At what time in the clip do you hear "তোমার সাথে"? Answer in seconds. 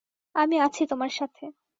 0.85-1.43